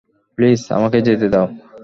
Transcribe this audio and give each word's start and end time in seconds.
Please 0.37 0.61
আমাকে 0.77 0.97
যেতে 1.07 1.27
দাও! 1.33 1.47